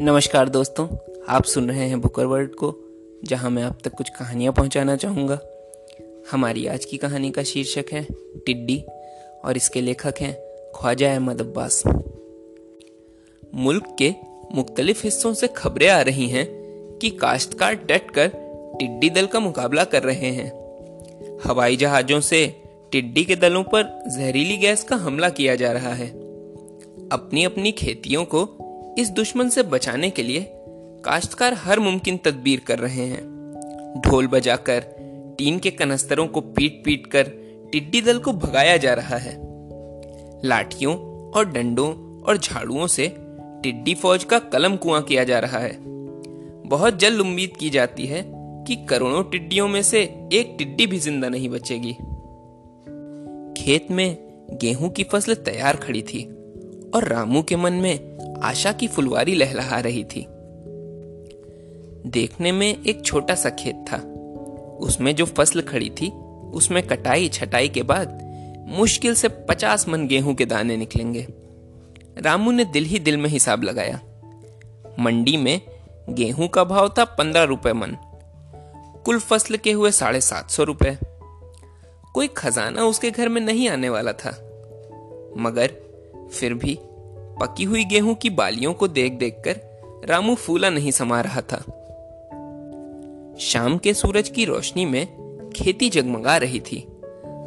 नमस्कार 0.00 0.48
दोस्तों, 0.48 0.88
आप 1.28 1.44
सुन 1.44 1.68
रहे 1.68 1.88
हैं 1.88 2.00
बुकर 2.00 2.24
वर्ल्ड 2.24 2.50
को, 2.50 2.76
जहाँ 3.24 3.50
मैं 3.50 3.62
आप 3.62 3.78
तक 3.84 3.92
कुछ 3.92 4.08
कहानियाँ 4.08 4.52
पहुंचाना 4.52 4.96
चाहूँगा। 4.96 5.38
हमारी 6.30 6.66
आज 6.66 6.84
की 6.84 6.96
कहानी 6.96 7.30
का 7.30 7.42
शीर्षक 7.42 7.84
है, 7.92 8.06
टिड्डी, 8.46 8.84
और 9.44 9.56
इसके 9.56 9.80
लेखक 9.80 10.14
हैं 10.20 10.34
ख्वाजा 10.76 11.12
अहमद 11.12 11.40
अब्बास। 11.40 11.82
मुल्क 13.54 13.96
के 13.98 14.14
मुख्तलिफ़ 14.54 15.00
हिस्सों 15.04 15.34
से 15.34 15.48
खबरें 15.48 15.88
आ 15.88 16.00
रही 16.00 16.28
हैं 16.28 16.46
कि 16.98 17.10
काश्तकार 17.10 17.74
डट 17.74 18.10
कर 18.10 18.30
टिड्डी 18.78 19.10
दल 19.10 19.26
का 19.26 19.40
मुकाबला 19.40 19.84
कर 19.84 20.02
रहे 20.02 20.30
हैं। 20.30 20.52
हवाई 21.44 21.76
जहाजों 21.76 22.20
से 22.20 22.62
टिड्डी 22.92 23.24
के 23.24 23.36
दलों 23.36 23.62
पर 23.62 24.04
जहरीली 24.16 24.56
गैस 24.56 24.84
का 24.84 24.96
हमला 24.96 25.28
किया 25.28 25.54
जा 25.54 25.72
रहा 25.72 25.94
है। 25.94 26.08
अपनी 27.12 27.44
अपनी 27.44 27.72
खेतियों 27.72 28.24
को 28.24 28.62
इस 28.98 29.10
दुश्मन 29.10 29.48
से 29.48 29.62
बचाने 29.62 30.10
के 30.10 30.22
लिए 30.22 30.46
काश्तकार 31.04 31.54
हर 31.54 31.80
मुमकिन 31.80 32.16
तदबीर 32.16 32.60
कर 32.60 32.78
रहे 32.78 33.06
हैं। 33.06 34.00
ढोल 34.06 34.26
बजाकर, 34.26 34.80
टीन 35.38 35.58
के 35.58 35.70
कनस्तरों 35.70 36.26
को 36.26 36.40
पीट 36.40 36.82
पीट 36.84 37.06
कर, 37.06 37.22
टिड्डी 37.72 38.00
दल 38.00 38.18
को 38.18 38.32
भगाया 38.32 38.76
जा 38.76 38.94
रहा 38.94 39.16
है। 39.16 39.38
लाठियों 40.44 40.96
और 41.30 41.50
डंडों 41.50 42.20
और 42.22 42.38
झाड़ुओं 42.38 42.86
से 42.86 43.16
टिड्डी 43.62 43.94
फौज 43.94 44.24
का 44.24 44.38
कलम 44.38 44.76
कुआँ 44.76 45.02
किया 45.02 45.24
जा 45.24 45.38
रहा 45.38 45.58
है। 45.58 45.76
बहुत 46.66 46.98
जल्द 46.98 47.20
उम्मीद 47.20 47.56
की 47.56 47.70
जाती 47.70 48.06
है 48.06 48.22
कि 48.68 48.76
करोड़ों 48.76 49.22
टिड्डियों 49.24 49.68
में 49.68 49.82
से 49.82 50.02
एक 50.32 50.54
टिड्डी 50.58 50.86
भी 50.86 50.98
ज़िंदा 50.98 51.28
नहीं 51.28 51.48
बचेगी। 51.48 51.92
खेत 53.62 53.90
में 53.90 54.16
गेहूँ 54.62 54.90
की 54.90 55.04
फ़सल 55.04 55.34
तैयार 55.34 55.76
खड़ी 55.76 56.02
थी। 56.02 56.35
और 56.96 57.04
रामू 57.04 57.42
के 57.42 57.56
मन 57.56 57.72
में 57.72 58.18
आशा 58.42 58.72
की 58.72 58.88
फुलवारी 58.88 59.34
लहलहा 59.34 59.80
रही 59.80 60.04
थी। 60.04 60.26
देखने 62.10 62.52
में 62.52 62.84
एक 62.84 63.04
छोटा 63.04 63.34
सा 63.34 63.50
खेत 63.50 63.84
था। 63.92 63.96
उसमें 64.80 65.14
जो 65.14 65.24
फ़सल 65.24 65.60
खड़ी 65.60 65.90
थी, 65.90 66.10
उसमें 66.52 66.86
कटाई 66.86 67.28
छटाई 67.28 67.68
के 67.68 67.82
बाद 67.82 68.20
मुश्किल 68.68 69.14
से 69.14 69.28
पचास 69.28 69.88
मन 69.88 70.06
गेहूँ 70.06 70.34
के 70.34 70.46
दाने 70.46 70.76
निकलेंगे। 70.76 71.26
रामू 72.18 72.50
ने 72.50 72.64
दिल 72.64 72.84
ही 72.84 72.98
दिल 72.98 73.16
में 73.16 73.30
हिसाब 73.30 73.62
लगाया। 73.62 74.00
मंडी 75.00 75.36
में 75.36 75.60
गेहूँ 76.08 76.48
का 76.48 76.64
भाव 76.64 76.94
था 76.98 77.04
पंद्रह 77.04 77.42
रुपए 77.42 77.72
मन। 77.72 77.96
कुल 79.04 79.18
फ़सल 79.18 79.56
के 79.56 79.72
हुए 79.72 79.90
साढ़े 79.90 80.20
सात 80.20 80.50
सौ 80.50 80.64
रुपए। 80.64 80.98
कोई 82.14 82.26
खजाना 82.26 82.84
उसके 82.84 83.10
घर 83.10 83.28
में 83.28 83.40
नहीं 83.40 83.68
आने 83.68 83.88
वाला 83.88 84.12
था। 84.12 84.30
मगर 85.36 85.70
फिर 86.32 86.54
भी 86.54 86.78
पकी 87.40 87.64
हुई 87.64 87.84
गेहूँ 87.84 88.14
की 88.14 88.30
बालियों 88.30 88.74
को 88.74 88.88
देख 88.88 89.12
देखकर 89.12 89.60
रामू 90.04 90.34
फूला 90.34 90.70
नहीं 90.70 90.90
समा 90.90 91.20
रहा 91.20 91.40
था। 91.40 91.58
शाम 93.40 93.78
के 93.78 93.94
सूरज 93.94 94.28
की 94.28 94.44
रोशनी 94.44 94.84
में 94.84 95.06
खेती 95.56 95.90
जगमगा 95.90 96.36
रही 96.36 96.60
थी। 96.60 96.86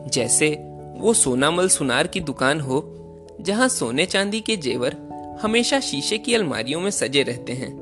जैसे 0.08 0.50
वो 0.98 1.14
सोनामल 1.14 1.70
सुनार 1.70 2.08
की 2.08 2.20
दुकान 2.20 2.60
हो, 2.60 2.96
जहाँ 3.42 3.68
सोने 3.70 4.06
चांदी 4.06 4.42
के 4.42 4.58
जेवर 4.58 4.98
हमेशा 5.42 5.80
शीशे 5.80 6.18
की 6.18 6.36
अलमारियों 6.36 6.82
में 6.82 6.92
सजे 6.92 7.24
रहते 7.24 7.54
हैं, 7.54 7.74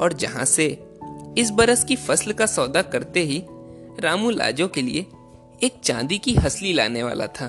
और 0.00 0.12
जहाँ 0.12 0.44
से 0.44 0.84
इस 1.38 1.50
बरस 1.50 1.84
की 1.84 1.96
फ़सल 1.96 2.32
का 2.32 2.46
सौदा 2.46 2.82
करते 2.82 3.20
ही 3.20 3.42
रामू 4.00 4.30
लाजो 4.30 4.68
के 4.68 4.82
लिए 4.82 5.06
एक 5.62 5.72
चांदी 5.84 6.18
की 6.18 6.34
हसली 6.34 6.72
लाने 6.72 7.02
वाला 7.02 7.26
था। 7.26 7.46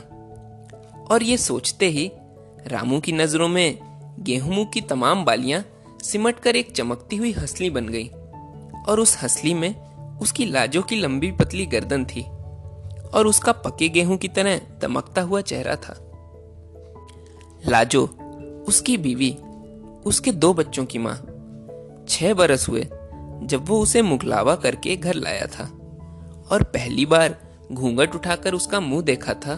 और 1.12 1.24
ये 1.24 1.38
सोचते 1.38 1.88
ही 1.88 2.12
रामू 2.68 3.00
की 3.00 3.12
नज़रों 3.12 3.48
में 3.48 3.78
गेहूँ 4.20 4.66
की 4.66 4.82
तमाम 4.82 5.26
बालियाँ 5.26 5.64
सिमट 6.04 6.40
कर 6.40 6.56
एक 6.56 6.72
चमकती 6.72 7.16
हुई 7.16 7.32
हसली 7.32 7.70
बन 7.70 7.88
गई, 7.88 8.08
और 8.88 9.00
उस 9.00 9.18
हसली 9.24 9.54
में 9.54 9.76
उसकी 10.20 10.46
लाजों 10.46 10.82
की 10.82 10.96
लंबी 10.96 11.32
पतली 11.32 11.66
गर्दन 11.66 12.06
थी, 12.06 12.22
और 13.14 13.28
उसका 13.28 13.52
पके 13.52 13.90
गेहूँ 13.90 14.18
की 14.18 14.28
तरह 14.28 14.62
दमकता 14.82 15.22
हुआ 15.22 15.42
चेहरा 15.42 15.76
था। 15.76 15.96
लाजो, 17.68 18.06
उसकी 18.68 18.98
बीवी, 18.98 19.32
उसके 20.06 20.32
दो 20.32 20.54
बच्चों 20.54 20.86
की 20.86 20.98
माँ, 20.98 21.16
छह 22.10 22.34
बरस 22.34 22.70
हुए 22.70 22.88
जब 23.44 23.66
वो 23.68 23.80
उसे 23.80 24.02
मुगलावा 24.02 24.56
करके 24.56 24.96
घर 24.96 25.14
लाया 25.14 25.46
था, 25.46 25.64
और 26.52 26.64
पहली 26.64 27.06
बार 27.06 27.38
घूंघट 27.72 28.16
उठाकर 28.16 28.54
उसका 28.54 28.80
मुँह 28.80 29.02
देखा 29.02 29.34
था 29.34 29.56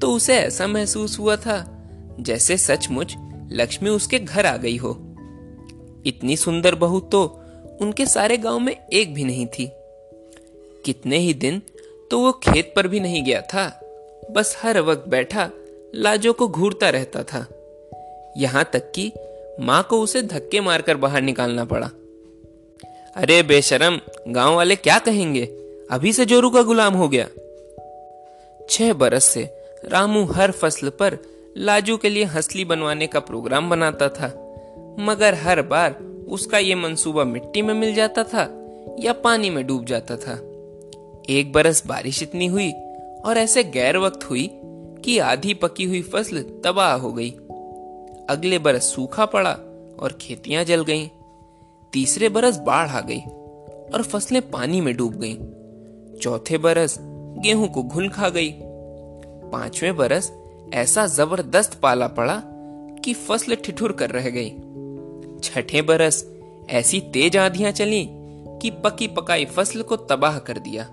तो 0.00 0.12
उसे 0.12 0.34
ऐसा 0.34 0.66
महसूस 0.66 1.18
हुआ 1.18 1.36
था 1.36 1.81
जैसे 2.20 2.56
सचमुच 2.56 3.14
लक्ष्मी 3.52 3.90
उसके 3.90 4.18
घर 4.18 4.46
आ 4.46 4.56
गई 4.56 4.76
हो। 4.76 4.90
इतनी 6.06 6.36
सुंदर 6.36 6.74
बहू 6.74 7.00
तो 7.00 7.40
उनके 7.80 8.06
सारे 8.06 8.36
गाँव 8.36 8.58
में 8.58 8.76
एक 8.92 9.14
भी 9.14 9.24
नहीं 9.24 9.46
थी। 9.46 9.70
कितने 10.84 11.18
ही 11.18 11.34
दिन 11.34 11.62
तो 12.10 12.18
वो 12.18 12.32
खेत 12.32 12.72
पर 12.76 12.86
भी 12.86 13.00
नहीं 13.00 13.24
गया 13.24 13.40
था। 13.40 13.80
बस 14.30 14.56
हर 14.62 14.80
वक्त 14.80 15.08
बैठा 15.08 15.50
लाजो 15.94 16.32
को 16.32 16.48
घूरता 16.48 16.90
रहता 16.90 17.22
था। 17.22 17.46
यहाँ 18.36 18.70
तक 18.72 18.92
कि 18.92 19.12
माँ 19.60 19.82
को 19.82 20.00
उसे 20.00 20.22
धक्के 20.22 20.60
मारकर 20.60 20.96
बाहर 20.96 21.22
निकालना 21.22 21.64
पड़ा। 21.64 21.90
अरे 23.16 23.42
बेशरम, 23.42 24.00
गाँव 24.28 24.54
वाले 24.54 24.76
क्या 24.76 24.98
कहेंगे? 24.98 25.44
अभी 25.90 26.12
से 26.12 26.24
जोरू 26.24 26.50
का 26.50 26.62
गुलाम 26.62 26.94
हो 26.94 27.08
गया। 27.08 27.28
छह 28.70 28.92
बरस 28.92 29.24
से 29.24 29.42
रामू 29.84 30.24
हर 30.24 30.50
फ़सल 30.50 30.88
पर 30.88 31.18
लाजू 31.58 31.96
के 31.96 32.08
लिए 32.08 32.24
हंसली 32.24 32.64
बनवाने 32.64 33.06
का 33.06 33.20
प्रोग्राम 33.20 33.70
बनाता 33.70 34.08
था, 34.08 34.26
मगर 35.00 35.34
हर 35.34 35.62
बार 35.62 35.92
उसका 36.28 36.58
ये 36.58 36.74
मंसूबा 36.74 37.24
मिट्टी 37.24 37.62
में 37.62 37.74
मिल 37.74 37.94
जाता 37.94 38.24
था 38.24 38.42
या 39.00 39.12
पानी 39.12 39.50
में 39.50 39.66
डूब 39.66 39.84
जाता 39.84 40.16
था 40.16 40.34
एक 41.30 41.52
बरस 41.54 41.86
बारिश 41.86 42.22
इतनी 42.22 42.46
हुई 42.46 42.72
और 43.24 43.38
ऐसे 43.38 43.64
गैर 43.64 43.96
वक्त 43.96 44.30
हुई 44.30 44.50
कि 45.04 45.18
आधी 45.18 45.54
पकी 45.54 45.84
हुई 45.84 46.02
फ़सल 46.02 46.42
तबाह 46.64 46.92
हो 46.92 47.12
गई 47.12 47.30
अगले 48.28 48.58
बरस 48.58 48.94
सूखा 48.94 49.26
पड़ा 49.26 49.52
और 50.00 50.18
खेतियाँ 50.20 50.64
जल 50.64 50.84
गईं। 50.84 51.08
तीसरे 51.92 52.28
बरस 52.28 52.58
बाढ़ 52.58 52.88
आ 52.88 53.00
गई 53.00 53.20
और 53.94 54.02
फ़सलें 54.02 54.50
पानी 54.50 54.80
में 54.80 54.96
डूब 54.96 55.14
गईं। 55.14 55.36
चौथे 56.18 56.58
बरस 56.58 56.98
गेहूँ 57.38 57.68
को 57.68 57.82
घुल 57.82 58.08
खा 58.08 58.28
गई 58.28 58.52
पाँचवें 59.50 59.96
बरस 59.96 60.32
ऐसा 60.74 61.06
ज़बरदस्त 61.06 61.80
पाला 61.80 62.06
पड़ा 62.08 62.42
कि 63.04 63.14
फ़सल 63.14 63.54
ठिठुर 63.54 63.92
कर 63.92 64.10
रह 64.10 64.30
गई। 64.30 64.50
छठे 65.40 65.82
बरस 65.82 66.24
ऐसी 66.70 67.00
तेज 67.00 67.36
आंधियाँ 67.36 67.72
चली 67.72 68.06
कि 68.62 68.70
पकी 68.70 69.06
पकाई 69.08 69.44
फ़सल 69.44 69.82
को 69.82 69.96
तबाह 69.96 70.38
कर 70.38 70.58
दिया। 70.58 70.84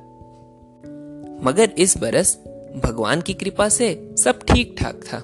मगर 1.44 1.69
इस 1.78 1.97
बरस 1.97 2.38
भगवान 2.85 3.22
की 3.22 3.34
कृपा 3.34 3.69
से 3.69 4.16
सब 4.17 4.40
ठीक 4.44 4.75
ठाक 4.79 4.95
था। 4.95 5.23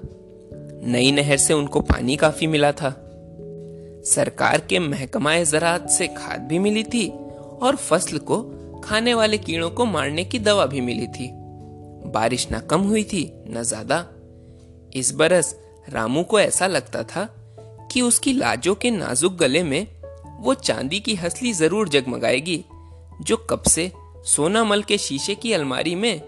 नई 0.83 1.11
नहर 1.11 1.37
से 1.37 1.53
उनको 1.53 1.79
पानी 1.81 2.15
काफ़ी 2.15 2.47
मिला 2.47 2.71
था। 2.71 2.89
सरकार 4.05 4.61
के 4.69 4.79
महकमाए 4.79 5.45
जरात 5.45 5.89
से 5.89 6.07
खाद 6.07 6.41
भी 6.41 6.59
मिली 6.59 6.83
थी 6.83 7.07
और 7.61 7.75
फ़सल 7.75 8.17
को 8.17 8.41
खाने 8.83 9.13
वाले 9.13 9.37
कीड़ों 9.37 9.69
को 9.69 9.85
मारने 9.85 10.23
की 10.23 10.39
दवा 10.39 10.65
भी 10.65 10.81
मिली 10.81 11.07
थी। 11.07 11.29
बारिश 12.11 12.51
ना 12.51 12.59
कम 12.59 12.81
हुई 12.81 13.03
थी, 13.03 13.31
न 13.47 13.63
ज़्यादा 13.63 14.05
इस 14.95 15.13
बरस 15.15 15.55
रामू 15.89 16.23
को 16.23 16.39
ऐसा 16.39 16.67
लगता 16.67 17.03
था 17.03 17.25
कि 17.91 18.01
उसकी 18.01 18.33
लाजों 18.33 18.75
के 18.75 18.91
नाजुक 18.91 19.33
गले 19.33 19.63
में 19.63 19.87
वो 20.39 20.53
चांदी 20.53 20.99
की 20.99 21.15
हसली 21.15 21.51
ज़रूर 21.53 21.89
जगमगाएगी, 21.89 22.63
जो 23.21 23.37
कब 23.49 23.61
से 23.61 23.91
सोनामल 24.25 24.83
के 24.83 24.97
शीशे 24.97 25.35
की 25.35 25.53
अलमारी 25.53 25.95
में 25.95 26.21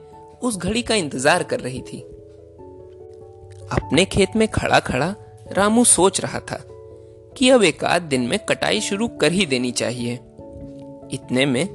उस 0.44 0.58
घड़ी 0.58 0.82
का 0.82 0.96
इंतज़ार 0.96 1.44
कर 1.44 1.60
रही 1.60 1.82
थी। 1.82 2.00
अपने 3.72 4.06
खेत 4.06 4.36
में 4.36 4.48
खड़ा 4.48 4.80
खड़ा 4.80 5.16
रामू 5.52 5.84
सोच 5.84 6.22
रहा 6.22 6.40
था 6.40 6.62
कि 7.38 7.50
अब 7.50 7.64
एक 7.64 7.84
आध 7.84 8.02
दिन 8.02 8.22
में 8.22 8.38
कटाई 8.40 8.82
शुरू 8.82 9.08
कर 9.08 9.32
ही 9.32 9.46
देनी 9.46 9.72
चाहिए। 9.72 10.14
इतने 11.14 11.46
में 11.46 11.66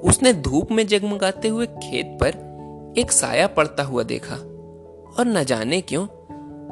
उसने 0.00 0.32
धूप 0.32 0.72
में 0.72 0.86
जगमगाते 0.86 1.48
हुए 1.48 1.66
खेत 1.66 2.18
पर 2.22 2.94
एक 2.98 3.12
साया 3.12 3.46
पड़ता 3.46 3.82
हुआ 3.82 4.02
देखा 4.02 4.34
और 5.18 5.26
न 5.26 5.44
जाने 5.44 5.80
क्यों 5.80 6.06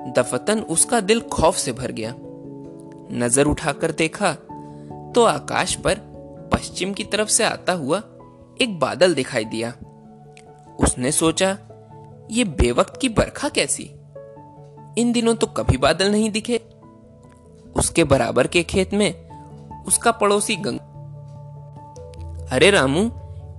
दफतन 0.09 0.61
उसका 0.61 1.01
दिल 1.01 1.21
खौफ 1.33 1.57
से 1.57 1.73
भर 1.73 1.93
गया। 1.93 2.15
नज़र 3.17 3.47
उठाकर 3.47 3.93
देखा 3.93 4.33
तो 5.15 5.25
आकाश 5.25 5.75
पर 5.75 5.99
पश्चिम 6.53 6.93
की 6.93 7.05
तरफ़ 7.05 7.29
से 7.29 7.45
आता 7.45 7.73
हुआ 7.73 7.99
एक 8.61 8.79
बादल 8.81 9.15
दिखाई 9.15 9.45
दिया। 9.45 9.73
उसने 10.79 11.13
सोचा, 11.13 11.57
ये 12.31 12.45
बेवक्त 12.45 13.01
की 13.01 13.09
बरखा 13.09 13.49
कैसी? 13.49 13.83
इन 14.99 15.13
दिनों 15.13 15.35
तो 15.35 15.47
कभी 15.47 15.77
बादल 15.77 16.11
नहीं 16.11 16.31
दिखे। 16.31 16.61
उसके 17.77 18.05
बराबर 18.05 18.47
के 18.47 18.63
खेत 18.63 18.95
में 18.95 19.13
उसका 19.85 20.11
पड़ोसी 20.13 20.57
गंग, 20.57 20.79
अरे 22.53 22.71
रामू, 22.71 23.11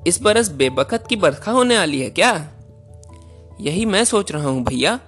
इस 0.07 0.21
बरस 0.21 0.49
बेबकत 0.51 1.07
की 1.07 1.15
बरखा 1.15 1.51
होने 1.51 1.77
वाली 1.77 2.01
है 2.01 2.09
क्या? 2.09 2.31
यही 3.61 3.85
मैं 3.85 4.03
सोच 4.03 4.31
रहा 4.31 4.49
हूँ 4.49 4.63
भैया। 4.63 4.99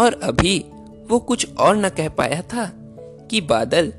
और 0.00 0.20
अभी 0.22 0.58
वो 1.10 1.18
कुछ 1.18 1.54
और 1.54 1.76
न 1.76 1.88
कह 1.88 2.08
पाया 2.08 2.42
था 2.42 2.70
कि 3.30 3.40
बादल 3.40 3.92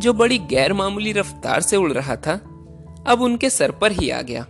जो 0.00 0.12
बड़ी 0.12 0.38
गैर 0.38 0.72
मामूली 0.72 1.12
रफ्तार 1.12 1.60
से 1.60 1.76
उड़ 1.76 1.92
रहा 1.92 2.16
था, 2.16 2.32
अब 3.06 3.22
उनके 3.22 3.50
सर 3.50 3.70
पर 3.70 3.92
ही 3.92 4.10
आ 4.10 4.22
गया। 4.22 4.42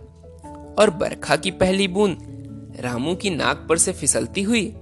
और 0.79 0.89
बरखा 0.89 1.35
की 1.35 1.51
पहली 1.51 1.87
बूंद 1.87 2.77
रामू 2.79 3.15
की 3.15 3.29
नाक 3.29 3.65
पर 3.69 3.77
से 3.77 3.93
फिसलती 3.93 4.41
हुई 4.41 4.73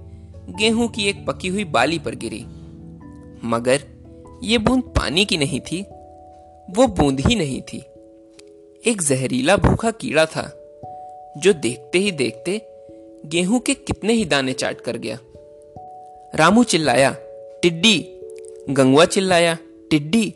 गेहूँ 0.50 0.88
की 0.88 1.08
एक 1.08 1.26
पकी 1.26 1.48
हुई 1.48 1.64
बाली 1.64 1.98
पर 1.98 2.14
गिरी। 2.14 2.44
मगर 3.44 3.84
ये 4.42 4.58
बूंद 4.58 4.82
पानी 4.82 5.24
की 5.24 5.36
नहीं 5.36 5.60
थी, 5.60 5.82
वो 6.70 6.86
बूंद 6.86 7.20
ही 7.20 7.34
नहीं 7.34 7.60
थी। 7.62 7.78
एक 8.84 9.02
जहरीला 9.02 9.56
भूखा 9.56 9.90
कीड़ा 9.90 10.26
था, 10.26 10.42
जो 11.36 11.52
देखते 11.52 11.98
ही 11.98 12.12
देखते 12.12 12.60
गेहूँ 13.26 13.60
के 13.60 13.74
कितने 13.74 14.12
ही 14.12 14.24
दाने 14.24 14.52
चाट 14.52 14.80
कर 14.80 14.96
गया। 14.96 15.18
रामू 16.34 16.64
चिल्लाया, 16.64 17.16
टिड्डी 17.62 17.98
गंगुआ 18.70 19.04
चिल्लाया, 19.04 19.58
टिड्डी, 19.90 20.34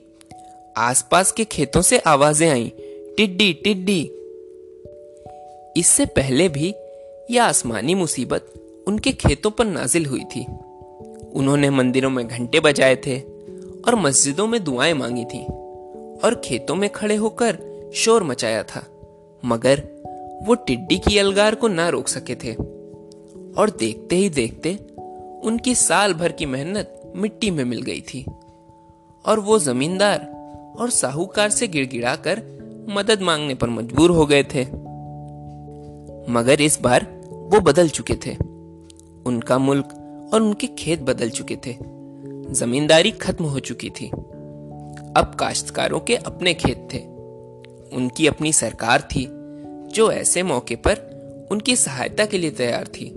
आसपास 0.77 1.33
के 1.33 1.45
खेतों 1.45 1.83
से 1.83 1.99
आवाज़ें 1.99 2.51
आईं, 2.51 2.71
टिड्डी 3.17 3.53
टिड्डी। 3.53 4.11
इससे 5.77 6.07
पहले 6.07 6.49
भी 6.49 6.75
यह 7.31 7.45
आसमानी 7.45 7.95
मुसीबत 7.95 8.53
उनके 8.87 9.13
खेतों 9.13 9.51
पर 9.51 9.65
नाजिल 9.65 10.07
हुई 10.07 10.25
थी। 10.25 10.47
उन्होंने 11.35 11.71
मंदिरों 11.71 12.11
में 12.11 12.29
घंटे 12.29 12.61
बजाए 12.61 12.97
थे 12.97 13.21
और 13.87 13.95
मस्जिदों 13.95 14.47
में 14.47 14.65
दुआएँ 14.65 14.95
मांगी 14.95 15.25
थी 15.25 15.45
और 16.25 16.43
खेतों 16.45 16.75
में 16.75 16.91
खड़े 16.91 17.17
होकर 17.17 17.59
शोर 17.95 18.23
मचाया 18.23 18.63
था, 18.63 18.85
मगर 19.45 19.83
वो 20.47 20.55
टिड्डी 20.55 20.99
की 20.99 21.19
अलगार 21.19 21.55
को 21.55 21.69
ना 21.69 21.89
रोक 21.89 22.09
सके 22.09 22.35
थे। 22.35 22.53
और 23.59 23.71
देखते 23.79 24.17
ही 24.17 24.29
देखते 24.29 24.79
उनकी 25.47 25.75
साल 25.75 26.15
भर 26.15 26.33
की 26.33 26.47
मेहनत 26.47 27.13
मिट्टी 27.17 27.51
में 27.51 27.65
मिल 27.65 27.83
गई 27.83 28.01
थी। 28.01 28.25
और 29.27 29.41
वो 29.41 29.59
जमींदार 29.59 30.21
और 30.79 30.91
साहूकार 30.91 31.51
से 31.51 31.69
गिड़गिड़ाकर 31.69 32.43
मदद 32.89 33.21
मांगने 33.21 33.55
पर 33.55 33.69
मजबूर 33.69 34.11
हो 34.11 34.27
गए 34.27 34.43
थे। 34.43 34.65
मगर 36.33 36.61
इस 36.61 36.81
बार 36.81 37.07
वो 37.27 37.61
बदल 37.61 37.89
चुके 37.89 38.15
थे। 38.15 38.37
उनका 39.27 39.59
मुल्क 39.59 39.89
और 40.35 40.43
उनके 40.43 40.67
खेत 40.67 41.01
बदल 41.01 41.31
चुके 41.31 41.57
थे। 41.57 41.77
जमींदारी 42.51 43.11
खत्म 43.11 43.45
हो 43.45 43.59
चुकी 43.59 43.91
थी। 43.91 44.07
अब 45.17 45.37
काश्तकारों 45.41 46.01
के 46.01 46.17
अपने 46.17 46.55
खेत 46.55 46.89
थे। 46.95 46.99
उनकी 47.97 48.27
अपनी 48.27 48.53
सरकार 48.53 49.01
थी, 49.01 49.29
जो 49.93 50.13
ऐसे 50.13 50.43
मौके 50.43 50.77
पर 50.77 51.17
उनकी 51.51 51.77
सहायता 51.77 52.27
के 52.27 52.39
लिए 52.39 52.51
तैयार 52.51 52.87
थी। 52.87 53.15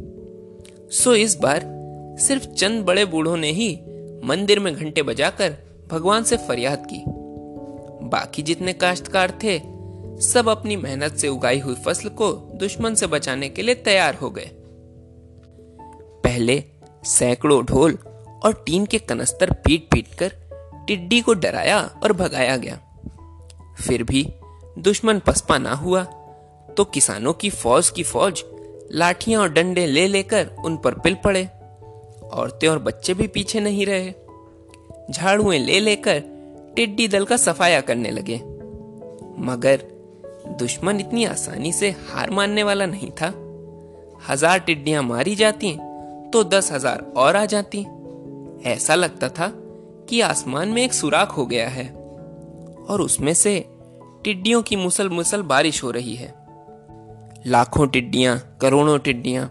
सो 0.92 1.16
इस 1.16 1.40
बार 1.40 1.79
सिर्फ़ 2.20 2.46
चंद 2.46 2.84
बड़े 2.86 3.06
बूढ़ों 3.06 3.38
ने 3.38 3.52
ही 3.52 3.70
मंदिर 4.24 4.60
में 4.60 4.74
घंटे 4.76 5.04
बजाकर 5.04 5.56
भगवान 5.92 6.24
से 6.24 6.38
फरियाद 6.38 6.86
की। 6.86 7.04
बाकी 8.10 8.42
जितने 8.42 8.74
काश्तकार 8.74 9.32
थे, 9.44 9.60
सब 10.22 10.50
अपनी 10.50 10.76
मेहनत 10.76 11.16
से 11.16 11.28
उगाई 11.28 11.60
हुई 11.60 11.76
फ़सल 11.76 12.10
को 12.10 12.32
दुश्मन 12.56 12.96
से 12.96 13.08
बचाने 13.08 13.50
के 13.50 13.62
लिए 13.62 13.76
तैयार 13.76 14.16
हो 14.16 14.30
गए। 14.30 14.50
पहले 16.24 16.64
सैकड़ों 17.04 17.64
ढोल 17.66 17.98
और 18.46 18.64
टीन 18.66 18.86
के 18.86 19.00
कनस्तर 19.00 19.52
पीट 19.66 19.88
पीट 19.92 20.14
कर 20.14 20.34
टिड्डी 20.88 21.22
को 21.22 21.34
डराया 21.34 21.80
और 22.04 22.14
भगाया 22.14 22.58
गया। 22.58 22.80
फिर 23.80 24.04
भी 24.04 24.28
दुश्मन 24.80 25.20
पसपा 25.20 25.58
ना 25.58 25.74
हुआ 25.74 26.04
तो 26.78 26.84
किसानों 26.84 27.34
की 27.34 27.50
फौज 27.50 27.90
की 27.90 28.04
फौज 28.04 28.44
लाठियाँ 28.92 29.42
और 29.42 29.50
डंडे 29.50 29.86
ले 29.86 30.08
लेकर 30.08 30.50
उन 30.66 30.78
पर 30.78 30.94
पिल 30.94 31.16
पड़े। 31.16 31.48
औरतें 32.32 32.68
और 32.68 32.80
बच्चे 32.80 33.14
भी 33.14 33.28
पीछे 33.28 33.60
नहीं 33.60 33.86
रहे। 33.86 34.14
झाड़ुएँ 35.12 35.60
ले 35.60 35.80
लेकर 35.80 36.20
टिड्डी 36.76 37.08
दल 37.08 37.26
का 37.26 37.38
सफाया 37.38 37.82
करने 37.82 38.12
लगे। 38.12 38.36
मगर 39.42 39.84
दुश्मन 40.60 41.00
इतनी 41.00 41.24
आसानी 41.26 41.72
से 41.74 41.90
हार 42.08 42.30
मानने 42.30 42.64
वाला 42.64 42.86
नहीं 42.86 43.12
था। 43.12 43.34
हज़ार 44.30 44.60
टिड्डियाँ 44.60 45.04
मारी 45.04 45.36
जाती 45.36 45.72
तो 46.34 46.44
दस 46.44 46.72
हज़ार 46.72 47.06
और 47.18 47.36
आ 47.36 47.46
जाती। 47.46 47.86
ऐसा 48.70 48.96
लगता 48.96 49.30
था 49.30 49.52
कि 50.10 50.20
आसमान 50.22 50.70
में 50.70 50.82
एक 50.84 50.94
सुराख 50.94 51.38
हो 51.38 51.46
गया 51.46 51.68
है 51.70 51.88
और 52.90 53.02
उसमें 53.02 53.34
से 53.34 53.54
टिड्डियों 54.24 54.62
की 54.62 54.76
मुसल 54.76 55.10
मुसल 55.10 55.42
बारिश 55.44 55.84
हो 55.84 55.92
रही 55.92 56.16
है। 56.16 56.34
लाखों 57.48 57.88
टिड्डियाँ, 57.88 58.38
करोड़ों 58.62 58.98
टिड्डियाँ, 59.00 59.46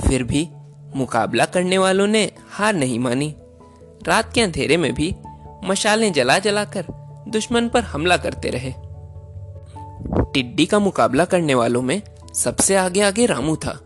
फिर 0.00 0.22
भी 0.22 0.48
मुकाबला 0.96 1.44
करने 1.44 1.78
वालों 1.78 2.06
ने 2.06 2.30
हार 2.50 2.74
नहीं 2.74 2.98
मानी। 2.98 3.34
रात 4.08 4.32
के 4.32 4.40
अंधेरे 4.40 4.76
में 4.76 4.94
भी 4.94 5.16
मशालें 5.64 6.12
जला 6.12 6.38
जलाकर 6.38 6.84
दुश्मन 7.28 7.68
पर 7.68 7.80
हमला 7.80 8.16
करते 8.16 8.50
रहे। 8.50 8.72
टिड्डी 10.34 10.66
का 10.66 10.78
मुकाबला 10.78 11.24
करने 11.24 11.54
वालों 11.54 11.82
में 11.82 12.02
सबसे 12.34 12.76
आगे 12.76 13.00
आगे 13.00 13.26
रामू 13.26 13.56
था। 13.56 13.80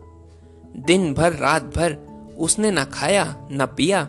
दिन 0.76 1.14
भर, 1.14 1.32
रात 1.32 1.62
भर 1.62 1.96
उसने 2.38 2.70
न 2.70 2.84
खाया, 2.84 3.36
न 3.52 3.66
पिया, 3.76 4.08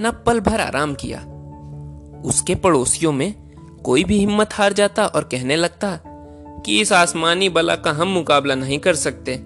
न 0.00 0.22
पल 0.26 0.40
भर 0.40 0.60
आराम 0.60 0.94
किया। 0.94 1.20
उसके 2.24 2.54
पड़ोसियों 2.54 3.12
में 3.12 3.34
कोई 3.84 4.04
भी 4.04 4.18
हिम्मत 4.18 4.50
हार 4.52 4.72
जाता 4.72 5.06
और 5.06 5.24
कहने 5.24 5.56
लगता 5.56 5.98
कि 6.66 6.80
इस 6.80 6.92
आसमानी 6.92 7.48
बला 7.48 7.76
का 7.76 7.90
हम 7.90 8.08
मुकाबला 8.08 8.54
नहीं 8.54 8.78
कर 8.78 8.94
सकते। 8.94 9.36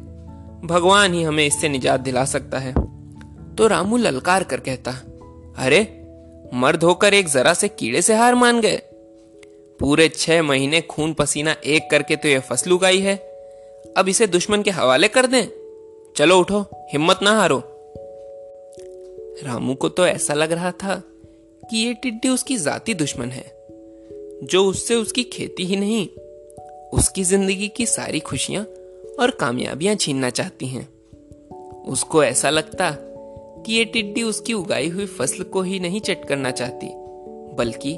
भगवान 0.64 1.14
ही 1.14 1.22
हमें 1.22 1.46
इससे 1.46 1.68
निजात 1.68 2.00
दिला 2.00 2.24
सकता 2.24 2.58
है। 2.58 2.83
तो 3.58 3.66
रामू 3.66 3.96
ललकार 3.96 4.44
कर 4.44 4.60
कहता, 4.60 4.90
अरे, 5.56 5.80
मर्द 6.54 6.84
होकर 6.84 7.14
एक 7.14 7.28
जरा 7.28 7.54
से 7.54 7.68
कीड़े 7.68 8.02
से 8.02 8.14
हार 8.14 8.34
मान 8.34 8.60
गए। 8.60 8.76
पूरे 9.80 10.08
छह 10.08 10.42
महीने 10.42 10.80
खून 10.80 11.12
पसीना 11.12 11.56
एक 11.66 11.90
करके 11.90 12.16
तो 12.16 12.28
यह 12.28 12.40
फ़सल 12.40 12.70
उगाई 12.70 12.98
है। 12.98 13.16
अब 13.96 14.08
इसे 14.08 14.26
दुश्मन 14.26 14.62
के 14.62 14.70
हवाले 14.70 15.08
कर 15.08 15.26
दें। 15.26 15.46
चलो 16.16 16.40
उठो, 16.40 16.60
हिम्मत 16.92 17.18
ना 17.22 17.30
हारो। 17.30 17.62
रामू 19.44 19.74
को 19.74 19.88
तो 19.88 20.06
ऐसा 20.06 20.34
लग 20.34 20.52
रहा 20.52 20.70
था 20.70 21.02
कि 21.70 21.76
ये 21.76 21.94
टिड्डी 21.94 22.28
उसकी 22.28 22.56
जाति 22.56 22.94
दुश्मन 22.94 23.26
है, 23.26 23.66
जो 24.42 24.64
उससे 24.64 24.94
उसकी 24.94 25.22
खेती 25.22 25.64
ही 25.64 25.76
नहीं, 25.76 26.08
उसकी 26.92 27.24
ज़िंदगी 27.24 27.68
की 27.68 27.86
सारी 27.86 28.20
खुशियाँ 28.20 28.64
और 29.20 29.30
कामयाबियाँ 29.30 29.94
छीनना 29.94 30.30
चाहती 30.30 30.66
हैं। 30.66 30.88
उसको 31.82 32.24
ऐसा 32.24 32.50
लगता 32.50 32.96
कि 33.66 33.72
ये 33.72 33.84
टिड्डी 33.84 34.22
उसकी 34.22 34.52
उगाई 34.52 34.88
हुई 34.88 35.06
फ़सल 35.06 35.44
को 35.44 35.62
ही 35.62 35.80
नहीं 35.80 36.00
चट 36.00 36.24
करना 36.24 36.50
चाहती, 36.50 36.88
बल्कि 37.54 37.96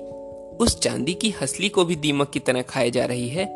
उस 0.60 0.80
चांदी 0.80 1.14
की 1.14 1.30
हसली 1.30 1.68
को 1.68 1.84
भी 1.84 1.96
दीमक 1.96 2.30
की 2.30 2.38
तरह 2.38 2.62
खाए 2.62 2.90
जा 2.90 3.04
रही 3.04 3.28
है, 3.28 3.46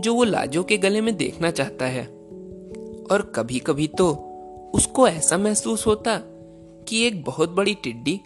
जो 0.00 0.14
वो 0.14 0.24
लाजो 0.24 0.62
के 0.62 0.76
गले 0.76 1.00
में 1.00 1.16
देखना 1.16 1.50
चाहता 1.50 1.86
है। 1.86 2.04
और 3.10 3.32
कभी 3.34 3.58
कभी 3.58 3.86
तो 3.86 4.24
उसको 4.74 5.08
ऐसा 5.08 5.38
महसूस 5.38 5.86
होता 5.86 6.20
कि 6.88 7.06
एक 7.06 7.24
बहुत 7.24 7.50
बड़ी 7.50 7.74
टिड्डी 7.74 8.20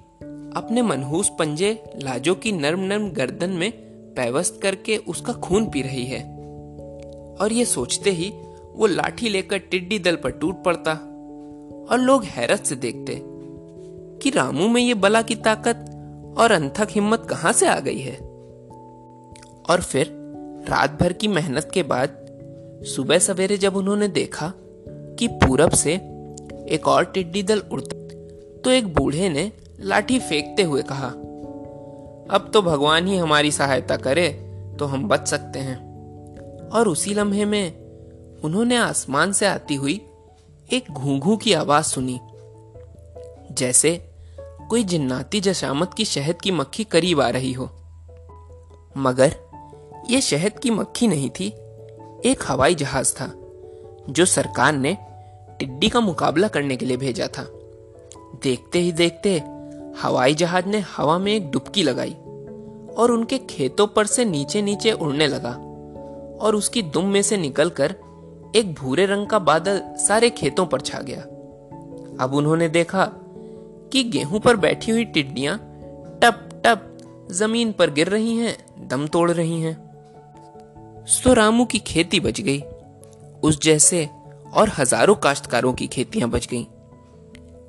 अपने 0.57 0.83
मनहूस 0.83 1.33
पंजे 1.39 1.85
लाजो 2.03 2.35
की 2.35 2.53
नर्म 2.53 2.81
नर्म 2.81 3.11
गर्दन 3.11 3.51
में 3.51 3.73
पैवस्त 4.17 4.61
करके 4.63 4.97
उसका 4.97 5.33
खून 5.33 5.71
पी 5.71 5.83
रही 5.83 6.05
है। 6.05 6.23
और 7.41 7.53
ये 7.53 7.65
सोचते 7.65 8.11
ही 8.11 8.33
वो 8.73 8.87
लाठी 8.87 9.29
लेकर 9.29 9.59
टिड्डी 9.59 9.99
दल 9.99 10.17
पर 10.17 10.31
टूट 10.31 10.63
पड़ता। 10.65 11.12
और 11.93 11.99
लोग 11.99 12.25
हैरत 12.25 12.65
से 12.65 12.77
देखते 12.77 13.23
कि 14.23 14.31
रामू 14.31 14.69
में 14.69 14.81
ये 14.83 14.95
बला 14.95 15.23
की 15.23 15.35
ताकत 15.35 16.35
और 16.39 16.53
अंथक 16.53 16.89
हिम्मत 16.91 17.27
कहाँ 17.31 17.53
से 17.53 17.67
आ 17.67 17.79
गई 17.81 17.99
है। 17.99 18.17
और 19.71 19.81
फिर 19.81 20.07
रात 20.69 20.99
भर 21.01 21.13
की 21.13 21.29
मेहनत 21.29 21.71
के 21.75 21.83
बाद 21.83 22.17
सुबह 22.87 23.19
सवेरे 23.19 23.57
जब 23.57 23.77
उन्होंने 23.77 24.09
देखा 24.09 24.53
कि 24.89 25.29
पूरब 25.29 25.71
से 25.71 25.95
एक 26.69 26.89
और 26.89 27.05
टिड्डी 27.05 27.43
दल 27.43 27.63
उड़ता 27.73 27.97
तो 28.61 28.71
एक 28.71 28.95
बूढ़े 28.95 29.29
ने 29.29 29.53
लाठी 29.81 30.19
फेंकते 30.19 30.63
हुए 30.63 30.83
कहा, 30.83 31.09
अब 32.31 32.51
तो 32.55 32.63
भगवान 32.63 33.07
ही 33.07 33.17
हमारी 33.17 33.51
सहायता 33.51 33.97
करे 33.97 34.29
तो 34.79 34.85
हम 34.85 35.09
बच 35.09 35.29
सकते 35.29 35.59
हैं। 35.59 36.69
और 36.69 36.89
उसी 36.89 37.15
लम्हे 37.15 37.45
में 37.45 37.73
उन्होंने 38.45 38.77
आसमान 38.77 39.33
से 39.33 39.47
आती 39.47 39.75
हुई 39.75 40.01
एक 40.73 40.93
घूंघू 40.93 41.37
की 41.37 41.53
आवाज़ 41.53 41.85
सुनी। 41.85 42.21
जैसे 43.55 44.11
कोई 44.41 44.85
जिन्नाती 44.85 45.41
जशामत 45.41 45.95
की 45.95 46.05
शहद 46.05 46.35
की 46.35 46.51
मक्खी 46.51 46.85
करीब 46.85 47.21
आ 47.21 47.29
रही 47.29 47.53
हो। 47.53 47.71
मगर 48.97 49.37
यह 50.11 50.21
शहद 50.21 50.59
की 50.59 50.71
मक्खी 50.71 51.07
नहीं 51.07 51.31
थी, 51.31 51.47
एक 52.25 52.37
हवाई 52.47 52.75
जहाज़ 52.75 53.15
था, 53.15 53.33
जो 54.11 54.25
सरकार 54.25 54.73
ने 54.73 54.99
टिड्डी 55.59 55.89
का 55.89 56.01
मुकाबला 56.01 56.49
करने 56.49 56.77
के 56.77 56.87
लिए 56.87 56.97
भेजा 56.97 57.27
था। 57.27 57.43
देखते 58.43 58.79
ही 58.79 58.93
देखते 58.93 59.39
हवाई 60.03 60.35
जहाज़ 60.35 60.67
ने 60.67 60.79
हवा 60.79 61.19
में 61.19 61.35
एक 61.35 61.51
डुबकी 61.51 61.83
लगाई 61.83 62.17
और 62.95 63.11
उनके 63.11 63.39
खेतों 63.39 63.87
पर 63.87 64.07
से 64.07 64.25
नीचे 64.25 64.63
नीचे 64.63 64.93
उड़ने 64.93 65.27
लगा 65.27 65.53
और 66.45 66.55
उसकी 66.55 66.83
दुम 66.83 67.05
में 67.05 67.23
से 67.23 67.37
निकलकर 67.37 67.97
एक 68.57 68.73
भूरे 68.75 69.05
रंग 69.07 69.27
का 69.27 69.39
बादल 69.39 69.81
सारे 69.99 70.29
खेतों 70.31 70.67
पर 70.67 70.81
छा 70.81 71.01
गया। 71.01 71.21
अब 72.25 72.35
उन्होंने 72.35 72.69
देखा 72.69 73.05
कि 73.93 74.03
गेहूँ 74.05 74.41
पर 74.41 74.57
बैठी 74.57 74.93
हुई 74.93 75.05
टिड्डियाँ 75.05 75.57
टप 76.23 76.49
टप 76.67 77.29
ज़मीन 77.33 77.73
पर 77.73 77.91
गिर 77.91 78.09
रही 78.09 78.37
हैं, 78.37 78.57
दम 78.89 79.07
तोड़ 79.07 79.31
रही 79.31 79.61
हैं। 79.61 79.75
सो 81.07 81.33
रामू 81.33 81.65
की 81.65 81.79
खेती 81.79 82.21
बच 82.21 82.41
गई। 82.41 82.61
उस 83.43 83.61
जैसे 83.63 84.09
और 84.55 84.73
हज़ारों 84.79 85.15
काश्तकारों 85.15 85.73
की 85.73 85.87
खेतियाँ 85.87 86.29
बच 86.31 86.49
गईं। 86.49 86.65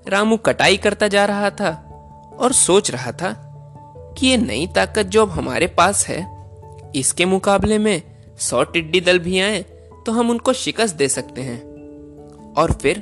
रामू 0.07 0.37
कटाई 0.37 0.77
करता 0.77 1.07
जा 1.07 1.25
रहा 1.25 1.49
था 1.51 1.71
और 2.39 2.53
सोच 2.53 2.91
रहा 2.91 3.11
था 3.11 3.33
कि 4.17 4.27
ये 4.27 4.37
नई 4.37 4.67
ताकत 4.67 5.05
जो 5.05 5.21
अब 5.21 5.31
हमारे 5.31 5.67
पास 5.67 6.07
है, 6.07 6.25
इसके 6.95 7.25
मुकाबले 7.25 7.77
में 7.77 8.01
सौ 8.39 8.63
टिड्डी 8.63 9.01
दल 9.01 9.19
भी 9.19 9.39
आए 9.39 9.65
तो 10.05 10.11
हम 10.11 10.29
उनको 10.29 10.53
शिकस्त 10.53 10.95
दे 10.95 11.07
सकते 11.07 11.41
हैं। 11.41 11.61
और 12.53 12.71
फिर, 12.71 12.97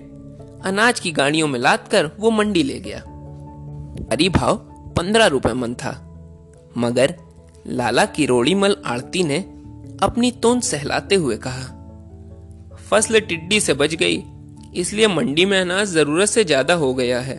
अनाज 0.65 0.99
की 0.99 1.11
गाड़ियों 1.11 1.47
में 1.47 1.59
लाद 1.59 1.87
कर 1.87 2.09
वो 2.19 2.31
मंडी 2.31 2.63
ले 2.63 2.79
गया। 2.79 2.99
हरी 4.11 4.29
भाव, 4.29 4.55
पंद्रह 4.97 5.25
रुपए 5.25 5.53
मन 5.53 5.73
था। 5.73 5.91
मगर, 6.77 7.15
लाला 7.67 8.05
किरोड़ी 8.05 8.55
मल 8.55 8.75
आड़ती 8.85 9.23
ने 9.23 9.37
अपनी 10.03 10.31
तोन 10.31 10.59
सहलाते 10.59 11.15
हुए 11.15 11.37
कहा, 11.37 11.65
फ़सल 12.89 13.19
टिड्डी 13.19 13.59
से 13.59 13.73
बच 13.73 13.95
गई, 13.95 14.23
इसलिए 14.75 15.07
मंडी 15.07 15.45
में 15.45 15.59
अनाज 15.59 15.87
ज़रूरत 15.87 16.29
से 16.29 16.43
ज़्यादा 16.43 16.73
हो 16.73 16.93
गया 16.93 17.19
है 17.19 17.37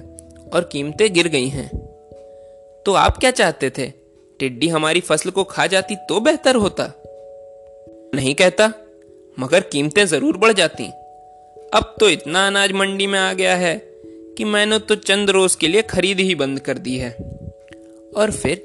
और 0.54 0.69
कीमतें 0.73 1.12
गिर 1.14 1.28
गई 1.28 1.49
हैं। 1.49 1.69
तो 2.87 2.92
आप 2.95 3.19
क्या 3.19 3.31
चाहते 3.31 3.71
थे? 3.71 3.87
टिड्डी 4.40 4.69
हमारी 4.69 5.00
फ़सल 5.00 5.31
को 5.31 5.45
खा 5.45 5.66
जाती 5.66 5.97
तो 6.09 6.21
बेहतर 6.21 6.57
होता। 6.57 6.87
नहीं 8.14 8.35
कहता 8.35 8.73
मगर 9.37 9.61
कीमतें 9.62 10.05
ज़रूर 10.07 10.37
बढ़ 10.37 10.53
जाती। 10.53 10.85
अब 11.75 11.95
तो 12.01 12.09
इतना 12.09 12.47
अनाज 12.47 12.73
मंडी 12.73 13.07
में 13.07 13.19
आ 13.19 13.33
गया 13.33 13.55
है 13.57 13.75
कि 14.39 14.45
मैंने 14.47 14.79
तो 14.79 14.95
चंद 14.97 15.31
रोज 15.31 15.55
के 15.55 15.69
लिए 15.69 15.83
खरीद 15.85 16.21
ही 16.21 16.35
बंद 16.35 16.61
कर 16.61 16.79
दी 16.79 16.97
है। 16.97 17.11
और 18.12 18.31
फिर 18.33 18.62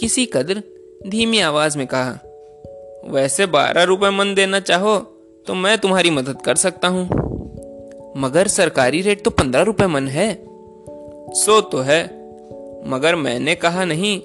किसी 0.00 0.26
कदर 0.26 0.62
धीमी 1.06 1.40
आवाज़ 1.40 1.78
में 1.78 1.86
कहा, 1.86 2.18
वैसे 3.06 3.46
बारह 3.48 3.82
रुपए 3.82 4.10
मन 4.10 4.34
देना 4.34 4.60
चाहो 4.60 4.98
तो 5.46 5.54
मैं 5.54 5.76
तुम्हारी 5.78 6.10
मदद 6.10 6.42
कर 6.42 6.54
सकता 6.56 6.88
हूँ। 6.88 7.04
मगर 8.16 8.48
सरकारी 8.48 9.00
रेट 9.02 9.24
तो 9.24 9.30
पंद्रह 9.30 9.62
रुपए 9.62 9.86
मन 9.86 10.08
है। 10.08 10.32
सो 11.34 11.60
तो 11.62 11.78
है, 11.80 12.02
मगर 12.86 13.16
मैंने 13.16 13.54
कहा 13.56 13.84
नहीं, 13.84 14.20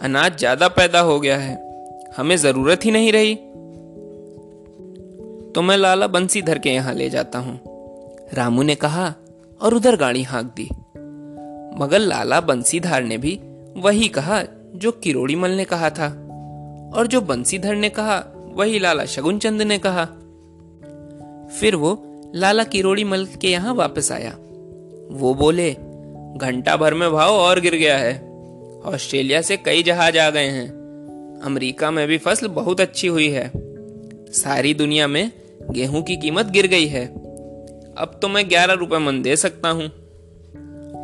अनाज 0.00 0.38
ज़्यादा 0.38 0.68
पैदा 0.70 1.00
हो 1.00 1.18
गया 1.20 1.36
है। 1.38 1.54
हमें 2.16 2.36
ज़रूरत 2.36 2.84
ही 2.84 2.90
नहीं 2.90 3.12
रही। 3.12 3.34
तो 5.54 5.62
मैं 5.62 5.76
लाला 5.76 6.06
बंसी 6.06 6.42
धर 6.42 6.58
के 6.58 6.70
यहाँ 6.70 6.94
ले 6.94 7.10
जाता 7.10 7.38
हूँ। 7.38 7.60
रामू 8.34 8.62
ने 8.62 8.74
कहा, 8.74 9.14
और 9.62 9.74
उधर 9.74 9.96
गाड़ी 9.96 10.22
हाँक 10.22 10.46
दी। 10.46 10.68
मगर 11.78 11.98
लाला 11.98 12.40
बंसीधार 12.40 13.02
ने 13.02 13.18
भी 13.18 13.40
वही 13.76 14.08
कहा 14.08 14.42
जो 14.74 14.92
किरोड़ी 14.92 15.36
मल 15.36 15.50
ने 15.50 15.64
कहा 15.64 15.90
था। 15.90 16.08
और 16.94 17.06
जो 17.06 17.20
बंसीधर 17.20 17.76
ने 17.76 17.88
कहा, 17.88 18.24
वही 18.36 18.78
लाला 18.78 19.04
शगुन 19.04 19.38
चंद 19.38 19.62
ने 19.62 19.78
कहा। 19.86 20.04
फिर 21.60 21.76
वो 21.76 22.22
लाला 22.34 22.64
किरोड़ी 22.64 23.04
मल 23.04 23.26
के 23.26 23.48
यहाँ 23.48 23.74
वापस 23.74 24.12
आया। 24.12 24.30
वो 25.10 25.34
बोले, 25.34 25.76
घंटा 26.36 26.76
भर 26.76 26.94
में 26.94 27.12
भाव 27.12 27.30
और 27.30 27.60
गिर 27.60 27.74
गया 27.74 27.98
है। 27.98 28.32
ऑस्ट्रेलिया 28.84 29.42
से 29.42 29.56
कई 29.56 29.82
जहाज़ 29.82 30.18
आ 30.18 30.30
गए 30.30 30.46
हैं। 30.46 30.68
अमेरिका 31.44 31.90
में 31.90 32.08
भी 32.08 32.18
फ़सल 32.18 32.46
बहुत 32.46 32.80
अच्छी 32.80 33.06
हुई 33.06 33.28
है। 33.28 33.52
सारी 34.32 34.74
दुनिया 34.74 35.08
में 35.08 35.32
गेहूँ 35.70 36.02
की 36.02 36.16
कीमत 36.16 36.46
गिर 36.46 36.66
गई 36.66 36.86
है। 36.86 37.06
अब 37.98 38.18
तो 38.22 38.28
मैं 38.28 38.48
ग्यारह 38.48 38.74
रुपए 38.74 38.98
मन 38.98 39.22
दे 39.22 39.36
सकता 39.36 39.68
हूँ। 39.68 39.88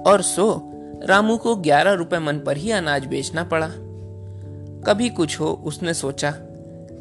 और 0.03 0.23
सो, 0.23 0.73
रामू 1.05 1.37
को 1.37 1.57
ग्यारह 1.57 1.93
रुपए 1.93 2.19
मन 2.19 2.39
पर 2.39 2.57
ही 2.57 2.71
अनाज 2.71 3.07
बेचना 3.07 3.45
पड़ा। 3.45 3.69
कभी 4.87 5.11
कुछ 5.11 5.41
हो, 5.41 5.63
उसने 5.65 5.95
सोचा, 5.95 6.35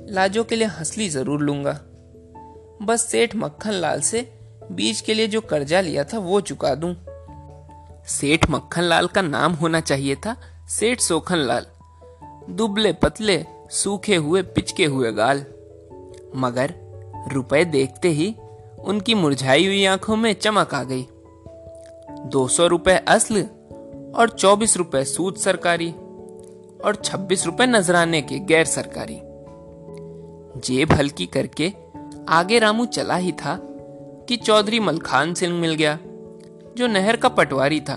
लाजो 0.09 0.43
के 0.43 0.55
लिए 0.55 0.67
हंसली 0.67 1.09
ज़रूर 1.09 1.41
लूँगा। 1.41 1.81
बस 2.81 3.01
सेठ 3.01 3.35
मक्खन 3.35 3.71
लाल 3.71 4.01
से 4.01 4.39
बीज 4.71 5.01
के 5.01 5.13
लिए 5.13 5.27
जो 5.27 5.41
कर्जा 5.41 5.81
लिया 5.81 6.03
था, 6.03 6.19
वो 6.19 6.41
चुका 6.41 6.75
दूँ। 6.75 6.95
सेठ 8.07 8.49
मक्खन 8.49 8.81
लाल 8.81 9.07
का 9.07 9.21
नाम 9.21 9.53
होना 9.53 9.79
चाहिए 9.79 10.15
था, 10.15 10.35
सेठ 10.69 10.99
सोखन 10.99 11.37
लाल। 11.37 11.65
दुबले 12.49 12.93
पतले, 12.93 13.45
सूखे 13.69 14.15
हुए, 14.15 14.41
पिचके 14.41 14.85
हुए 14.85 15.11
गाल। 15.11 15.45
मगर 16.35 16.73
रुपए 17.33 17.65
देखते 17.65 18.09
ही 18.09 18.35
उनकी 18.79 19.13
मुरझाई 19.13 19.65
हुई 19.65 19.85
आँखों 19.85 20.15
में 20.15 20.33
चमक 20.33 20.73
आ 20.73 20.83
गई। 20.83 21.07
दो 22.25 22.47
सौ 22.47 22.67
रुपए 22.67 22.95
असल 23.07 23.43
और 24.15 24.29
चौबीस 24.29 24.77
रुपए 24.77 25.03
सूद 25.03 25.35
सरकारी 25.35 25.91
और 26.85 27.01
छब्बीस 27.05 27.45
रुपए 27.45 27.65
नजराने 27.65 28.21
के 28.21 28.39
गैर 28.39 28.65
सरकारी। 28.65 29.21
जेब 30.59 30.91
हल्की 30.91 31.25
करके 31.25 31.73
आगे 32.29 32.59
रामू 32.59 32.85
चला 32.85 33.15
ही 33.15 33.31
था 33.31 33.59
कि 34.29 34.35
चौधरी 34.35 34.79
मलखान 34.79 35.33
सिंह 35.33 35.59
मिल 35.59 35.73
गया, 35.73 35.99
जो 36.77 36.87
नहर 36.87 37.15
का 37.15 37.29
पटवारी 37.29 37.79
था 37.79 37.95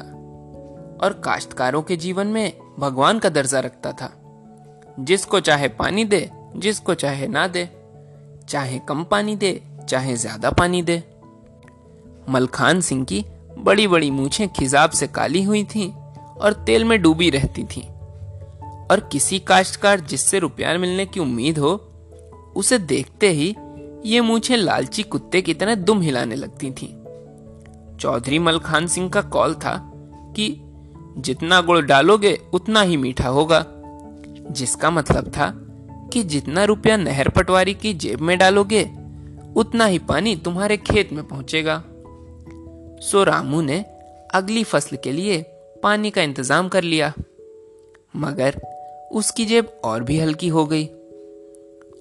और 1.03 1.23
काश्तकारों 1.25 1.83
के 1.83 1.97
जीवन 1.97 2.27
में 2.27 2.53
भगवान 2.79 3.19
का 3.19 3.29
दर्जा 3.29 3.61
रखता 3.61 3.93
था। 3.93 4.13
जिसको 5.01 5.41
चाहे 5.41 5.69
पानी 5.69 6.05
दे, 6.05 6.31
जिसको 6.57 6.95
चाहे 6.95 7.27
ना 7.27 7.47
दे 7.47 7.80
चाहे 8.51 8.79
कम 8.79 9.05
पानी 9.05 9.37
दे, 9.37 9.63
चाहे 9.89 10.17
ज़्यादा 10.17 10.51
पानी 10.51 10.83
दे 10.83 11.03
मलखान 12.29 12.81
सिंह 12.81 13.05
की 13.05 13.25
बड़ी 13.59 13.87
बड़ी 13.87 14.11
मूछें 14.11 14.49
खिजाब 14.49 14.91
से 14.91 15.07
काली 15.07 15.43
हुई 15.43 15.65
थीं 15.65 15.91
और 16.41 16.53
तेल 16.53 16.85
में 16.85 17.03
डूबी 17.03 17.31
रहती 17.31 17.65
थीं 17.65 17.83
और 18.87 19.09
किसी 19.13 19.39
काश्तकार 19.39 20.01
जिससे 20.01 20.39
रुपया 20.39 20.79
मिलने 20.79 21.07
की 21.07 21.21
उम्मीद 21.21 21.59
हो, 21.59 21.73
उसे 22.57 22.79
देखते 22.79 23.29
ही 23.29 23.55
ये 24.07 24.21
मूछे 24.21 24.57
लालची 24.57 25.03
कुत्ते 25.03 25.43
की 25.43 25.55
तरह 25.55 25.75
दुम 25.75 26.01
हिलाने 26.01 26.35
लगती 26.35 26.71
थीं। 26.71 26.89
चौधरी 27.97 28.39
मलखान 28.39 28.87
सिंह 28.87 29.09
का 29.09 29.23
कॉल 29.23 29.55
था 29.55 29.77
कि 30.37 30.61
जितना 31.19 31.61
गुड़ 31.61 31.81
डालोगे, 31.81 32.39
उतना 32.53 32.83
ही 32.83 32.97
मीठा 32.97 33.29
होगा, 33.29 33.65
जिसका 34.51 34.91
मतलब 34.91 35.29
था 35.29 35.60
कि 36.13 36.23
जितना 36.25 36.65
रुपया 36.65 36.97
नहर 36.97 37.29
पटवारी 37.29 37.75
की 37.75 37.93
जेब 37.95 38.21
में 38.21 38.37
डालोगे, 38.39 38.83
उतना 39.57 39.85
ही 39.85 39.99
पानी 40.01 40.35
तुम्हारे 40.37 40.77
खेत 40.79 41.13
में 41.13 41.27
पहुंचेगा। 41.29 41.83
सो 43.03 43.23
रामू 43.25 43.61
ने 43.63 43.85
अगली 44.35 44.65
फ़सल 44.65 44.97
के 44.97 45.13
लिए 45.13 45.41
पानी 45.83 46.11
का 46.11 46.23
इंतज़ाम 46.23 46.69
कर 46.69 46.83
लिया, 46.85 47.13
मगर 48.17 48.61
उसकी 49.13 49.45
जेब 49.47 49.81
और 49.85 50.03
भी 50.03 50.19
हल्की 50.19 50.49
हो 50.49 50.65
गई। 50.67 50.87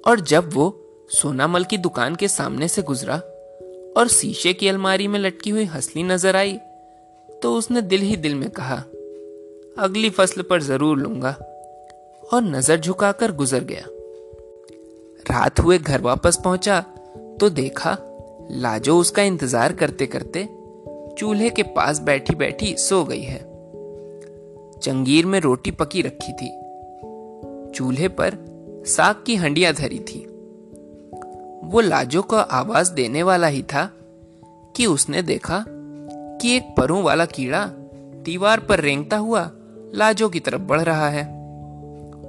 और 0.03 0.19
जब 0.21 0.53
वो 0.53 0.75
सोनामल 1.11 1.63
की 1.63 1.77
दुकान 1.77 2.15
के 2.15 2.27
सामने 2.27 2.67
से 2.67 2.81
गुजरा 2.81 3.15
और 3.97 4.07
शीशे 4.09 4.53
की 4.53 4.67
अलमारी 4.67 5.07
में 5.07 5.19
लटकी 5.19 5.49
हुई 5.49 5.65
हंसली 5.65 6.03
नज़र 6.03 6.35
आई 6.35 6.57
तो 7.29 7.53
उसने 7.55 7.81
दिल 7.83 8.01
ही 8.01 8.15
दिल 8.17 8.35
में 8.35 8.49
कहा, 8.49 8.75
अगली 9.77 10.09
फ़सल 10.09 10.41
पर 10.41 10.61
ज़रूर 10.61 10.97
लूँगा, 10.97 11.31
और 12.23 12.41
नज़र 12.43 12.79
झुकाकर 12.79 13.31
गुजर 13.31 13.63
गया। 13.63 13.85
रात 15.31 15.59
हुए 15.59 15.77
घर 15.77 16.01
वापस 16.01 16.39
पहुँचा 16.43 16.79
तो 17.39 17.49
देखा, 17.49 17.97
लाजो 18.51 18.97
उसका 18.97 19.23
इंतज़ार 19.23 19.73
करते 19.73 20.05
करते 20.05 20.43
चूल्हे 21.17 21.49
के 21.49 21.63
पास 21.63 21.99
बैठी 21.99 22.35
बैठी 22.35 22.75
सो 22.77 23.03
गई 23.03 23.21
है। 23.21 23.39
चंगीर 24.79 25.25
में 25.25 25.39
रोटी 25.39 25.71
पकी 25.71 26.01
रखी 26.01 26.33
थी। 26.33 26.49
चूल्हे 27.75 28.07
पर 28.07 28.37
साग 28.87 29.23
की 29.25 29.35
हंडिया 29.35 29.71
धरी 29.71 29.99
थी। 29.99 30.19
वो 31.63 31.81
लाजो 31.81 32.21
को 32.21 32.35
आवाज़ 32.35 32.93
देने 32.93 33.23
वाला 33.23 33.47
ही 33.47 33.61
था 33.63 33.89
कि 34.75 34.85
उसने 34.85 35.21
देखा 35.21 35.63
कि 35.67 36.55
एक 36.55 36.73
परों 36.77 37.03
वाला 37.03 37.25
कीड़ा 37.25 37.65
दीवार 38.23 38.59
पर 38.59 38.79
रेंगता 38.79 39.17
हुआ 39.17 39.49
लाजो 39.93 40.29
की 40.29 40.39
तरफ़ 40.39 40.61
बढ़ 40.61 40.81
रहा 40.81 41.09
है। 41.09 41.25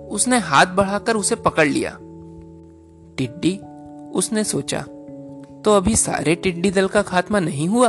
उसने 0.08 0.38
हाथ 0.38 0.66
बढ़ाकर 0.66 1.16
उसे 1.16 1.34
पकड़ 1.34 1.68
लिया। 1.68 1.98
टिड्डी? 3.20 3.56
उसने 4.14 4.44
सोचा 4.44 4.80
तो 5.64 5.72
अभी 5.76 5.94
सारे 5.96 6.34
टिड्डी 6.34 6.70
दल 6.70 6.86
का 6.88 7.02
खात्मा 7.02 7.40
नहीं 7.40 7.68
हुआ? 7.68 7.88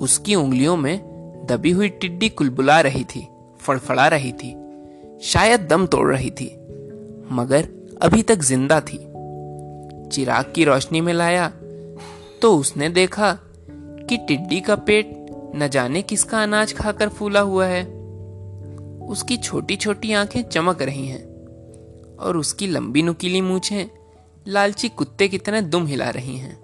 उसकी 0.00 0.34
उंगलियों 0.34 0.76
में 0.76 1.46
दबी 1.48 1.70
हुई 1.70 1.88
टिड्डी 1.88 2.28
कुलबुला 2.28 2.80
रही 2.80 3.04
थी, 3.04 3.26
फड़फड़ा 3.60 4.06
रही 4.08 4.32
थी, 4.32 4.50
शायद 5.22 5.60
दम 5.60 5.86
तोड़ 5.86 6.10
रही 6.12 6.30
थी, 6.30 6.46
मगर 7.32 7.68
अभी 8.02 8.22
तक 8.22 8.42
ज़िंदा 8.42 8.80
थी। 8.80 8.98
चिराग 10.08 10.52
की 10.54 10.64
रोशनी 10.64 11.00
में 11.00 11.12
लाया 11.12 11.48
तो 12.42 12.56
उसने 12.56 12.88
देखा 12.88 13.32
कि 14.08 14.16
टिड्डी 14.18 14.60
का 14.60 14.76
पेट 14.76 15.14
न 15.56 15.68
जाने 15.68 16.02
किसका 16.02 16.42
अनाज 16.42 16.72
खाकर 16.72 17.08
फूला 17.08 17.40
हुआ 17.40 17.66
है। 17.66 17.84
उसकी 19.08 19.36
छोटी 19.36 19.76
छोटी 19.76 20.12
आँखें 20.12 20.42
चमक 20.42 20.82
रही 20.82 21.06
हैं। 21.06 21.31
और 22.22 22.36
उसकी 22.36 22.66
लंबी 22.66 23.02
नुकीली 23.02 23.40
मूछें 23.40 23.86
लालची 24.48 24.88
कुत्ते 24.88 25.28
की 25.28 25.38
तरह 25.38 25.60
दुम 25.60 25.86
हिला 25.86 26.10
रही 26.10 26.36
हैं। 26.36 26.61